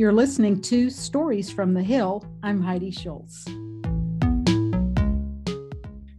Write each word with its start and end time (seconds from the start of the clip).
You're 0.00 0.14
listening 0.14 0.62
to 0.62 0.88
Stories 0.88 1.52
from 1.52 1.74
the 1.74 1.82
Hill. 1.82 2.24
I'm 2.42 2.62
Heidi 2.62 2.90
Schultz. 2.90 3.46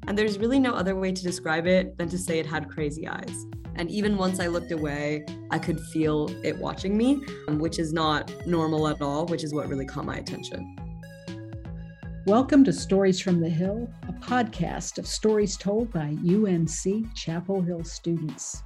And 0.07 0.15
there's 0.15 0.37
really 0.37 0.59
no 0.59 0.75
other 0.75 0.95
way 0.95 1.11
to 1.11 1.23
describe 1.23 1.65
it 1.65 1.97
than 1.97 2.07
to 2.09 2.17
say 2.19 2.37
it 2.37 2.45
had 2.45 2.69
crazy 2.69 3.07
eyes. 3.07 3.47
And 3.73 3.89
even 3.89 4.17
once 4.17 4.39
I 4.39 4.45
looked 4.45 4.71
away, 4.71 5.25
I 5.49 5.57
could 5.57 5.79
feel 5.79 6.29
it 6.45 6.55
watching 6.59 6.95
me, 6.95 7.23
um, 7.47 7.57
which 7.57 7.79
is 7.79 7.91
not 7.91 8.31
normal 8.45 8.87
at 8.87 9.01
all, 9.01 9.25
which 9.25 9.43
is 9.43 9.51
what 9.51 9.67
really 9.67 9.87
caught 9.87 10.05
my 10.05 10.17
attention. 10.17 10.75
Welcome 12.27 12.63
to 12.65 12.73
Stories 12.73 13.19
from 13.19 13.41
the 13.41 13.49
Hill, 13.49 13.91
a 14.07 14.13
podcast 14.13 14.99
of 14.99 15.07
stories 15.07 15.57
told 15.57 15.91
by 15.91 16.15
UNC 16.23 17.15
Chapel 17.15 17.63
Hill 17.63 17.83
students. 17.83 18.61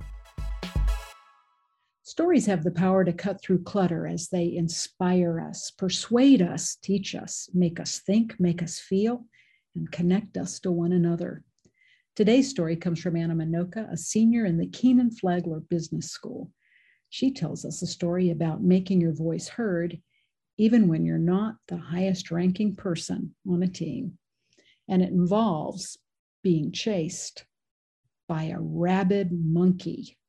Stories 2.08 2.45
have 2.45 2.64
the 2.64 2.70
power 2.70 3.04
to 3.04 3.12
cut 3.12 3.41
through 3.41 3.64
clutter 3.64 4.05
as 4.05 4.30
they 4.30 4.55
inspire 4.55 5.40
us, 5.40 5.72
persuade 5.72 6.40
us, 6.40 6.76
teach 6.76 7.16
us, 7.16 7.50
make 7.52 7.80
us 7.80 7.98
think, 8.05 8.40
make 8.40 8.62
us 8.62 8.78
feel, 8.78 9.26
and 9.76 9.91
connect 9.91 10.38
us 10.38 10.59
to 10.59 10.72
one 10.72 10.91
another. 10.91 11.44
Today's 12.16 12.48
story 12.48 12.76
comes 12.76 13.00
from 13.00 13.16
Anna 13.16 13.34
Manocha, 13.34 13.91
a 13.91 13.98
senior 13.98 14.45
in 14.45 14.59
the 14.59 14.68
Kenan 14.68 15.09
Flagler 15.09 15.62
Business 15.62 16.12
School. 16.12 16.52
She 17.09 17.34
tells 17.34 17.66
us 17.66 17.81
a 17.81 17.88
story 17.88 18.30
about 18.30 18.62
making 18.62 19.02
your 19.02 19.16
voice 19.16 19.48
heard 19.48 20.00
even 20.59 20.88
when 20.88 21.06
you're 21.06 21.17
not 21.17 21.56
the 21.70 21.78
highest 21.78 22.30
ranking 22.30 22.76
person 22.76 23.34
on 23.50 23.64
a 23.64 23.67
team. 23.67 24.20
And 24.88 25.02
it 25.02 25.09
involves 25.09 25.98
being 26.44 26.72
chased 26.72 27.45
by 28.28 28.44
a 28.44 28.59
rabid 28.59 29.31
monkey 29.31 30.20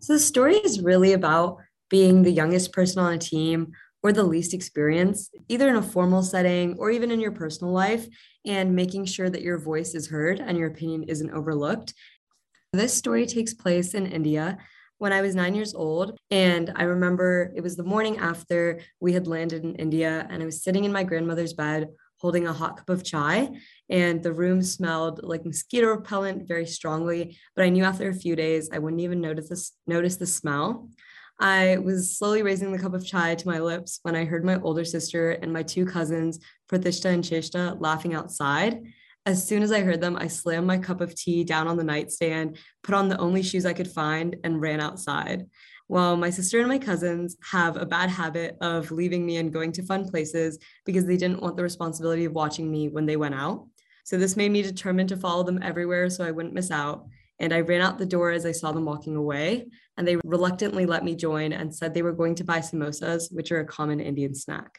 so 0.00 0.12
the 0.12 0.18
story 0.18 0.56
is 0.56 0.80
really 0.80 1.12
about 1.12 1.58
being 1.90 2.22
the 2.22 2.30
youngest 2.30 2.72
person 2.72 3.02
on 3.02 3.12
a 3.12 3.18
team 3.18 3.72
or 4.02 4.12
the 4.12 4.24
least 4.24 4.54
experienced, 4.54 5.36
either 5.48 5.68
in 5.68 5.76
a 5.76 5.82
formal 5.82 6.22
setting 6.22 6.76
or 6.78 6.90
even 6.90 7.10
in 7.10 7.20
your 7.20 7.32
personal 7.32 7.72
life, 7.72 8.06
and 8.44 8.74
making 8.74 9.04
sure 9.04 9.30
that 9.30 9.42
your 9.42 9.58
voice 9.58 9.94
is 9.94 10.08
heard 10.08 10.40
and 10.40 10.58
your 10.58 10.68
opinion 10.68 11.04
isn't 11.04 11.30
overlooked. 11.30 11.94
This 12.72 12.94
story 12.94 13.26
takes 13.26 13.54
place 13.54 13.94
in 13.94 14.06
India 14.06 14.58
when 14.98 15.12
I 15.12 15.20
was 15.20 15.34
nine 15.34 15.54
years 15.54 15.74
old. 15.74 16.18
And 16.30 16.72
I 16.74 16.84
remember 16.84 17.52
it 17.54 17.60
was 17.60 17.76
the 17.76 17.84
morning 17.84 18.18
after 18.18 18.80
we 19.00 19.12
had 19.12 19.26
landed 19.26 19.62
in 19.62 19.74
India, 19.74 20.26
and 20.30 20.42
I 20.42 20.46
was 20.46 20.62
sitting 20.62 20.84
in 20.84 20.92
my 20.92 21.04
grandmother's 21.04 21.52
bed 21.52 21.88
holding 22.22 22.46
a 22.46 22.52
hot 22.52 22.76
cup 22.76 22.88
of 22.88 23.04
chai 23.04 23.50
and 23.90 24.22
the 24.22 24.32
room 24.32 24.62
smelled 24.62 25.20
like 25.24 25.44
mosquito 25.44 25.88
repellent 25.88 26.46
very 26.46 26.64
strongly 26.64 27.36
but 27.56 27.64
i 27.64 27.68
knew 27.68 27.84
after 27.84 28.08
a 28.08 28.14
few 28.14 28.36
days 28.36 28.70
i 28.72 28.78
wouldn't 28.78 29.02
even 29.02 29.20
notice 29.20 29.48
this 29.48 29.72
notice 29.86 30.16
the 30.16 30.26
smell. 30.26 30.88
I 31.40 31.78
was 31.78 32.16
slowly 32.16 32.42
raising 32.42 32.70
the 32.70 32.78
cup 32.78 32.94
of 32.94 33.04
chai 33.04 33.34
to 33.34 33.48
my 33.48 33.58
lips 33.58 33.98
when 34.02 34.14
i 34.14 34.24
heard 34.24 34.44
my 34.44 34.60
older 34.60 34.84
sister 34.84 35.32
and 35.32 35.52
my 35.52 35.64
two 35.64 35.84
cousins 35.84 36.38
pratishtha 36.70 37.06
and 37.06 37.24
cheshta 37.24 37.76
laughing 37.80 38.14
outside. 38.14 38.80
As 39.26 39.46
soon 39.46 39.62
as 39.62 39.72
i 39.72 39.80
heard 39.80 40.00
them 40.00 40.16
i 40.16 40.28
slammed 40.28 40.68
my 40.68 40.78
cup 40.78 41.00
of 41.00 41.14
tea 41.16 41.42
down 41.42 41.66
on 41.66 41.76
the 41.76 41.90
nightstand 41.92 42.58
put 42.84 42.94
on 42.94 43.08
the 43.08 43.18
only 43.18 43.42
shoes 43.42 43.66
i 43.66 43.72
could 43.72 43.90
find 43.90 44.36
and 44.44 44.60
ran 44.60 44.80
outside 44.80 45.46
well, 45.92 46.16
my 46.16 46.30
sister 46.30 46.58
and 46.58 46.68
my 46.68 46.78
cousins 46.78 47.36
have 47.50 47.76
a 47.76 47.84
bad 47.84 48.08
habit 48.08 48.56
of 48.62 48.90
leaving 48.90 49.26
me 49.26 49.36
and 49.36 49.52
going 49.52 49.72
to 49.72 49.82
fun 49.82 50.08
places 50.08 50.58
because 50.86 51.04
they 51.04 51.18
didn't 51.18 51.42
want 51.42 51.54
the 51.54 51.62
responsibility 51.62 52.24
of 52.24 52.32
watching 52.32 52.70
me 52.70 52.88
when 52.88 53.04
they 53.04 53.18
went 53.18 53.34
out. 53.34 53.66
So 54.04 54.16
this 54.16 54.34
made 54.34 54.52
me 54.52 54.62
determined 54.62 55.10
to 55.10 55.18
follow 55.18 55.42
them 55.42 55.62
everywhere 55.62 56.08
so 56.08 56.24
I 56.24 56.30
wouldn't 56.30 56.54
miss 56.54 56.70
out. 56.70 57.04
And 57.40 57.52
I 57.52 57.60
ran 57.60 57.82
out 57.82 57.98
the 57.98 58.06
door 58.06 58.30
as 58.30 58.46
I 58.46 58.52
saw 58.52 58.72
them 58.72 58.86
walking 58.86 59.16
away, 59.16 59.66
and 59.98 60.08
they 60.08 60.16
reluctantly 60.24 60.86
let 60.86 61.04
me 61.04 61.14
join 61.14 61.52
and 61.52 61.74
said 61.74 61.92
they 61.92 62.00
were 62.00 62.12
going 62.12 62.36
to 62.36 62.44
buy 62.44 62.60
samosas, 62.60 63.30
which 63.30 63.52
are 63.52 63.60
a 63.60 63.66
common 63.66 64.00
Indian 64.00 64.34
snack. 64.34 64.78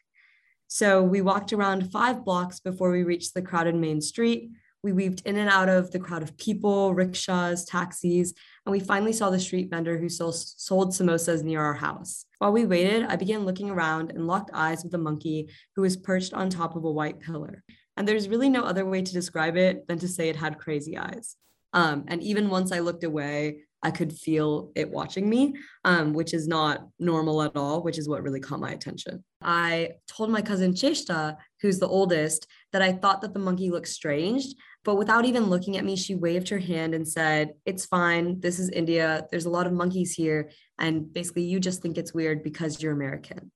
So 0.68 1.04
we 1.04 1.22
walked 1.22 1.54
around 1.54 1.92
five 1.92 2.26
blocks 2.26 2.60
before 2.60 2.90
we 2.90 3.04
reached 3.04 3.36
the 3.36 3.44
crowded 3.44 3.76
main 3.76 4.02
street, 4.02 4.50
we 4.84 4.92
weaved 4.92 5.22
in 5.26 5.38
and 5.38 5.50
out 5.50 5.70
of 5.70 5.92
the 5.92 6.00
crowd 6.00 6.24
of 6.24 6.38
people, 6.38 6.94
rickshaws, 6.94 7.64
taxis, 7.64 8.34
and 8.66 8.72
we 8.72 8.82
finally 8.82 9.14
saw 9.14 9.30
the 9.30 9.40
street 9.40 9.70
vendor 9.70 9.98
who 9.98 10.10
sold, 10.10 10.36
sold 10.36 10.90
samosas 10.90 11.42
near 11.42 11.62
our 11.62 11.74
house. 11.74 12.26
While 12.40 12.52
we 12.52 12.66
waited, 12.66 13.06
I 13.06 13.16
began 13.16 13.46
looking 13.46 13.70
around 13.70 14.12
and 14.12 14.28
locked 14.28 14.52
eyes 14.54 14.84
with 14.84 14.94
a 14.94 14.98
monkey 14.98 15.50
who 15.76 15.84
was 15.84 15.96
perched 15.96 16.34
on 16.34 16.50
top 16.50 16.76
of 16.76 16.84
a 16.84 16.92
white 16.92 17.22
pillar. 17.22 17.64
And 17.96 18.06
there's 18.06 18.28
really 18.28 18.50
no 18.50 18.64
other 18.64 18.86
way 18.86 19.02
to 19.02 19.14
describe 19.14 19.56
it 19.56 19.88
than 19.88 20.00
to 20.00 20.08
say 20.08 20.28
it 20.28 20.36
had 20.36 20.60
crazy 20.60 20.98
eyes. 20.98 21.38
Um, 21.72 22.04
and 22.08 22.22
even 22.22 22.50
once 22.50 22.72
I 22.72 22.80
looked 22.80 23.06
away, 23.06 23.60
I 23.82 23.92
could 23.92 24.14
feel 24.14 24.72
it 24.76 24.90
watching 24.90 25.30
me, 25.30 25.56
um, 25.84 26.14
which 26.14 26.34
is 26.34 26.48
not 26.48 26.88
normal 27.00 27.42
at 27.44 27.56
all, 27.56 27.84
which 27.84 27.98
is 27.98 28.08
what 28.08 28.24
really 28.24 28.40
caught 28.40 28.62
my 28.62 28.72
attention. 28.72 29.24
I 29.42 29.92
told 30.08 30.30
my 30.30 30.42
cousin 30.42 30.74
Cheshta, 30.74 31.36
who's 31.62 31.80
the 31.80 31.88
oldest, 31.88 32.48
that 32.74 32.82
I 32.82 32.92
thought 32.92 33.22
that 33.22 33.34
the 33.34 33.40
monkey 33.40 33.70
looked 33.70 33.88
strange, 33.88 34.46
but 34.84 34.96
without 34.96 35.26
even 35.26 35.46
looking 35.46 35.78
at 35.78 35.86
me, 35.86 35.96
she 35.96 36.16
waved 36.16 36.50
her 36.50 36.58
hand 36.58 36.94
and 36.94 37.08
said, 37.08 37.54
It's 37.66 37.86
fine. 37.86 38.42
This 38.42 38.60
is 38.60 38.70
India. 38.70 39.26
There's 39.32 39.46
a 39.46 39.50
lot 39.50 39.68
of 39.68 39.74
monkeys 39.74 40.14
here. 40.14 40.50
And 40.80 41.12
basically, 41.14 41.44
you 41.44 41.60
just 41.60 41.82
think 41.82 41.98
it's 41.98 42.14
weird 42.14 42.44
because 42.44 42.82
you're 42.82 42.92
American. 42.92 43.52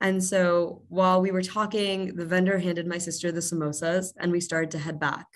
And 0.00 0.22
so 0.22 0.82
while 0.88 1.22
we 1.22 1.30
were 1.30 1.42
talking, 1.42 2.14
the 2.14 2.26
vendor 2.26 2.58
handed 2.58 2.86
my 2.86 2.98
sister 2.98 3.32
the 3.32 3.40
samosas 3.40 4.12
and 4.18 4.30
we 4.30 4.40
started 4.40 4.70
to 4.72 4.78
head 4.78 5.00
back. 5.00 5.26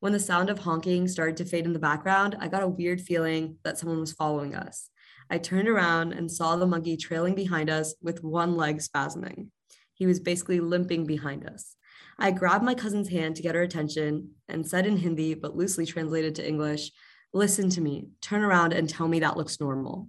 When 0.00 0.12
the 0.12 0.20
sound 0.20 0.50
of 0.50 0.58
honking 0.58 1.08
started 1.08 1.36
to 1.38 1.44
fade 1.44 1.64
in 1.64 1.72
the 1.72 1.78
background, 1.78 2.36
I 2.38 2.48
got 2.48 2.62
a 2.62 2.68
weird 2.68 3.00
feeling 3.00 3.56
that 3.64 3.78
someone 3.78 4.00
was 4.00 4.12
following 4.12 4.54
us. 4.54 4.90
I 5.30 5.38
turned 5.38 5.68
around 5.68 6.12
and 6.12 6.30
saw 6.30 6.56
the 6.56 6.66
monkey 6.66 6.96
trailing 6.96 7.34
behind 7.34 7.70
us 7.70 7.94
with 8.02 8.22
one 8.22 8.56
leg 8.56 8.78
spasming. 8.80 9.48
He 9.94 10.06
was 10.06 10.20
basically 10.20 10.60
limping 10.60 11.06
behind 11.06 11.48
us. 11.48 11.76
I 12.18 12.30
grabbed 12.30 12.64
my 12.64 12.74
cousin's 12.74 13.08
hand 13.08 13.36
to 13.36 13.42
get 13.42 13.54
her 13.54 13.62
attention 13.62 14.30
and 14.48 14.66
said 14.66 14.86
in 14.86 14.96
Hindi, 14.96 15.34
but 15.34 15.56
loosely 15.56 15.86
translated 15.86 16.34
to 16.36 16.46
English, 16.46 16.90
Listen 17.34 17.70
to 17.70 17.80
me, 17.80 18.08
turn 18.20 18.42
around 18.42 18.74
and 18.74 18.88
tell 18.88 19.08
me 19.08 19.20
that 19.20 19.38
looks 19.38 19.58
normal. 19.58 20.08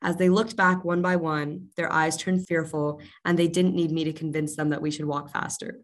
As 0.00 0.16
they 0.16 0.28
looked 0.28 0.56
back 0.56 0.84
one 0.84 1.02
by 1.02 1.16
one, 1.16 1.68
their 1.76 1.92
eyes 1.92 2.16
turned 2.16 2.46
fearful, 2.46 3.00
and 3.24 3.38
they 3.38 3.48
didn't 3.48 3.74
need 3.74 3.92
me 3.92 4.04
to 4.04 4.12
convince 4.12 4.56
them 4.56 4.70
that 4.70 4.82
we 4.82 4.90
should 4.90 5.04
walk 5.04 5.30
faster. 5.30 5.80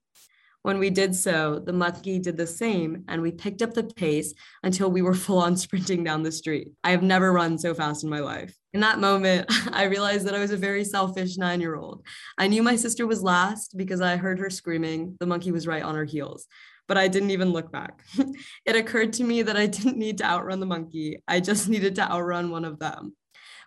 When 0.63 0.79
we 0.79 0.91
did 0.91 1.15
so, 1.15 1.61
the 1.65 1.73
monkey 1.73 2.19
did 2.19 2.37
the 2.37 2.47
same, 2.47 3.05
and 3.09 3.23
we 3.23 3.31
picked 3.31 3.63
up 3.63 3.75
the 3.75 3.85
pace 3.85 4.35
until 4.63 4.91
we 4.91 5.03
were 5.03 5.15
full 5.27 5.39
on 5.39 5.57
sprinting 5.57 6.03
down 6.03 6.23
the 6.23 6.33
street. 6.33 6.73
I 6.83 6.91
have 6.91 7.03
never 7.03 7.33
run 7.33 7.59
so 7.59 7.75
fast 7.75 8.03
in 8.03 8.11
my 8.11 8.21
life. 8.21 8.58
In 8.75 8.81
that 8.81 8.99
moment, 8.99 9.47
I 9.73 9.85
realized 9.85 10.27
that 10.27 10.35
I 10.35 10.41
was 10.41 10.51
a 10.51 10.57
very 10.57 10.85
selfish 10.85 11.37
nine 11.37 11.61
year 11.61 11.77
old. 11.77 12.05
I 12.37 12.49
knew 12.49 12.63
my 12.63 12.77
sister 12.77 13.07
was 13.07 13.23
last 13.23 13.77
because 13.77 14.01
I 14.01 14.17
heard 14.17 14.39
her 14.39 14.51
screaming. 14.51 15.17
The 15.21 15.27
monkey 15.27 15.53
was 15.53 15.67
right 15.67 15.83
on 15.83 15.95
her 15.95 16.05
heels, 16.05 16.47
but 16.87 16.99
I 16.99 17.09
didn't 17.09 17.31
even 17.31 17.53
look 17.53 17.73
back. 17.73 18.03
it 18.67 18.77
occurred 18.77 19.15
to 19.15 19.25
me 19.25 19.43
that 19.43 19.57
I 19.57 19.67
didn't 19.77 19.97
need 19.97 20.19
to 20.19 20.25
outrun 20.25 20.61
the 20.61 20.67
monkey, 20.67 21.23
I 21.27 21.41
just 21.41 21.69
needed 21.69 21.95
to 21.97 22.11
outrun 22.11 22.51
one 22.51 22.65
of 22.65 22.79
them. 22.79 23.15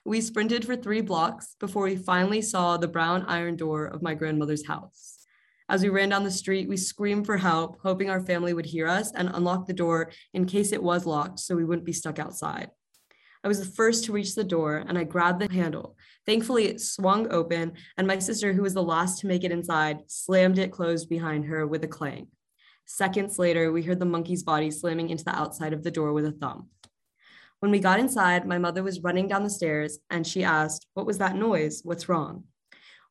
We 0.04 0.22
sprinted 0.22 0.66
for 0.66 0.76
three 0.76 1.02
blocks 1.02 1.56
before 1.60 1.84
we 1.84 1.96
finally 1.96 2.42
saw 2.42 2.78
the 2.78 2.88
brown 2.88 3.24
iron 3.28 3.56
door 3.56 3.86
of 3.86 4.02
my 4.02 4.16
grandmother's 4.16 4.66
house. 4.66 5.20
As 5.70 5.84
we 5.84 5.90
ran 5.90 6.10
down 6.10 6.24
the 6.24 6.32
street, 6.32 6.68
we 6.68 6.76
screamed 6.76 7.26
for 7.26 7.38
help, 7.38 7.80
hoping 7.82 8.10
our 8.10 8.20
family 8.20 8.54
would 8.54 8.66
hear 8.66 8.88
us 8.88 9.12
and 9.14 9.30
unlock 9.32 9.68
the 9.68 9.74
door 9.74 10.12
in 10.34 10.46
case 10.46 10.74
it 10.74 10.84
was 10.84 11.06
locked 11.06 11.40
so 11.40 11.56
we 11.56 11.64
wouldn't 11.64 11.86
be 11.86 11.94
stuck 11.94 12.20
outside. 12.20 12.72
I 13.44 13.48
was 13.48 13.60
the 13.60 13.76
first 13.76 14.04
to 14.06 14.12
reach 14.12 14.36
the 14.36 14.44
door 14.44 14.84
and 14.88 14.98
I 14.98 15.04
grabbed 15.04 15.40
the 15.40 15.52
handle. 15.52 15.96
Thankfully, 16.26 16.66
it 16.66 16.80
swung 16.80 17.32
open, 17.32 17.74
and 17.98 18.06
my 18.06 18.20
sister, 18.20 18.54
who 18.54 18.62
was 18.62 18.76
the 18.76 18.84
last 18.84 19.20
to 19.20 19.28
make 19.28 19.44
it 19.44 19.52
inside, 19.52 20.00
slammed 20.08 20.60
it 20.60 20.72
closed 20.72 21.10
behind 21.10 21.46
her 21.46 21.66
with 21.66 21.84
a 21.84 21.88
clang. 21.88 22.28
Seconds 22.86 23.40
later, 23.40 23.72
we 23.72 23.82
heard 23.82 24.00
the 24.00 24.06
monkey's 24.06 24.44
body 24.44 24.70
slamming 24.70 25.10
into 25.10 25.24
the 25.24 25.36
outside 25.36 25.74
of 25.74 25.84
the 25.84 25.90
door 25.90 26.14
with 26.14 26.26
a 26.26 26.32
thump. 26.32 26.68
When 27.60 27.72
we 27.72 27.80
got 27.80 28.00
inside, 28.00 28.46
my 28.46 28.58
mother 28.58 28.84
was 28.84 29.02
running 29.02 29.28
down 29.28 29.44
the 29.44 29.50
stairs 29.50 30.00
and 30.10 30.26
she 30.26 30.44
asked, 30.44 30.88
What 30.94 31.06
was 31.06 31.18
that 31.18 31.36
noise? 31.36 31.82
What's 31.84 32.10
wrong? 32.10 32.44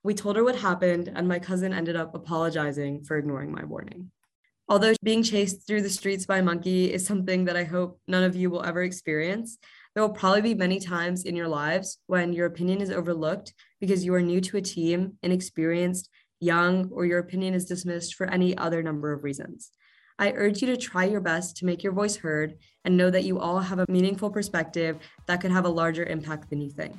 We 0.03 0.15
told 0.15 0.37
her 0.37 0.45
what 0.45 0.57
happened, 0.57 1.11
and 1.15 1.29
my 1.29 1.39
cousin 1.39 1.73
ended 1.73 1.97
up 1.97 2.15
apologizing 2.15 3.05
for 3.05 3.17
ignoring 3.17 3.53
my 3.53 3.65
warning. 3.65 4.11
Although 4.69 4.95
being 5.03 5.23
chased 5.23 5.67
through 5.67 5.83
the 5.83 5.91
streets 5.91 6.27
by 6.27 6.39
a 6.39 6.43
monkey 6.43 6.93
is 6.93 7.05
something 7.05 7.45
that 7.47 7.57
I 7.57 7.65
hope 7.65 8.01
none 8.07 8.23
of 8.23 8.37
you 8.37 8.51
will 8.51 8.65
ever 8.65 8.83
experience, 8.83 9.59
there 9.95 10.03
will 10.03 10.15
probably 10.15 10.43
be 10.43 10.55
many 10.55 10.79
times 10.79 11.25
in 11.25 11.35
your 11.35 11.49
lives 11.49 11.99
when 12.07 12.33
your 12.33 12.47
opinion 12.47 12.81
is 12.81 12.91
overlooked 12.91 13.53
because 13.81 14.05
you 14.05 14.15
are 14.15 14.23
new 14.23 14.41
to 14.41 14.57
a 14.57 14.63
team, 14.63 15.15
inexperienced, 15.23 16.09
young, 16.39 16.89
or 16.93 17.05
your 17.05 17.19
opinion 17.19 17.55
is 17.55 17.67
dismissed 17.67 18.15
for 18.15 18.29
any 18.29 18.57
other 18.57 18.83
number 18.83 19.13
of 19.13 19.25
reasons. 19.25 19.71
I 20.19 20.33
urge 20.33 20.61
you 20.61 20.67
to 20.69 20.77
try 20.77 21.05
your 21.05 21.21
best 21.21 21.57
to 21.57 21.67
make 21.67 21.83
your 21.83 21.93
voice 21.93 22.15
heard 22.15 22.59
and 22.85 22.97
know 22.97 23.11
that 23.11 23.25
you 23.25 23.39
all 23.39 23.59
have 23.59 23.79
a 23.79 23.87
meaningful 23.89 24.31
perspective 24.31 24.99
that 25.27 25.41
could 25.41 25.51
have 25.51 25.65
a 25.65 25.71
larger 25.71 26.05
impact 26.05 26.51
than 26.51 26.61
you 26.61 26.71
think. 26.71 26.95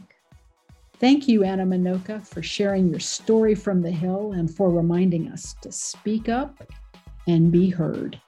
Thank 0.99 1.27
you, 1.27 1.43
Anna 1.43 1.65
Manocha, 1.65 2.25
for 2.25 2.43
sharing 2.43 2.89
your 2.89 2.99
story 2.99 3.55
from 3.55 3.81
the 3.81 3.91
Hill 3.91 4.33
and 4.33 4.53
for 4.53 4.69
reminding 4.69 5.29
us 5.29 5.55
to 5.61 5.71
speak 5.71 6.29
up 6.29 6.63
and 7.27 7.51
be 7.51 7.69
heard. 7.69 8.19